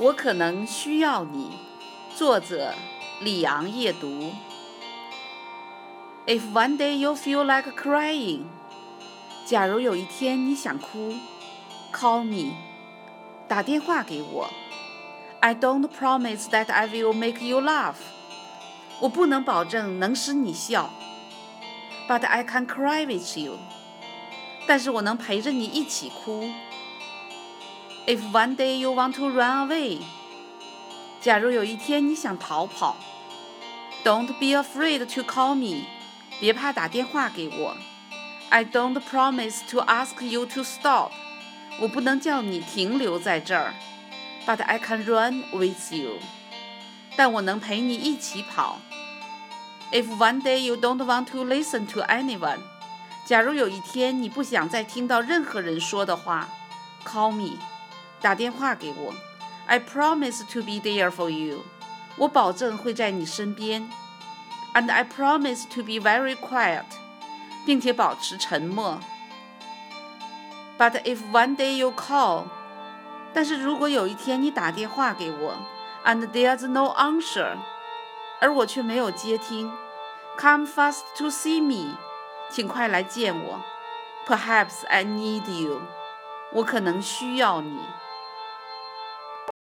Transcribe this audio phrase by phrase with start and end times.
[0.00, 1.58] 我可能需要你。
[2.14, 2.72] 作者：
[3.20, 4.32] 李昂夜读。
[6.24, 8.42] If one day you feel like crying，
[9.44, 11.14] 假如有一天你想哭
[11.92, 12.54] ，call me，
[13.48, 14.48] 打电话给我。
[15.40, 17.96] I don't promise that I will make you laugh，
[19.00, 20.90] 我不能保证能使你笑。
[22.08, 23.58] But I can cry with you，
[24.68, 26.48] 但是我能陪着你一起哭。
[28.07, 29.99] If one day you want to run away，
[31.21, 32.97] 假如有一天你想逃跑，
[34.03, 35.85] Don't be afraid to call me，
[36.39, 37.77] 别怕打电话给我。
[38.49, 41.11] I don't promise to ask you to stop，
[41.79, 43.73] 我不能叫你停留在这儿。
[44.45, 46.19] But I can run with you，
[47.15, 48.79] 但我能陪你一起跑。
[49.93, 52.59] If one day you don't want to listen to anyone，
[53.25, 56.49] 假如有一天你不想再听到任何人说的话，
[57.05, 57.57] call me。
[58.21, 59.13] 打电话给我，
[59.65, 61.63] I promise to be there for you，
[62.17, 63.89] 我保证会在你身边，
[64.73, 66.85] and I promise to be very quiet，
[67.65, 68.99] 并且保持沉默。
[70.77, 72.45] But if one day you call，
[73.33, 75.55] 但是如果有一天你打电话给我，
[76.05, 77.57] and there's no answer，
[78.39, 79.71] 而我却没有接听，
[80.37, 81.95] come fast to see me，
[82.49, 83.61] 请快来见我，
[84.27, 85.81] perhaps I need you，
[86.53, 87.79] 我可能需要你。